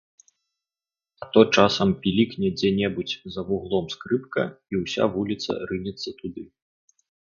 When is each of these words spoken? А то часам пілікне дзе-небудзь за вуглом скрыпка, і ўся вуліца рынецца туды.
А 1.23 1.27
то 1.35 1.41
часам 1.57 1.89
пілікне 2.07 2.47
дзе-небудзь 2.57 3.19
за 3.37 3.41
вуглом 3.53 3.85
скрыпка, 3.95 4.43
і 4.75 4.85
ўся 4.85 5.03
вуліца 5.17 5.51
рынецца 5.75 6.09
туды. 6.23 6.43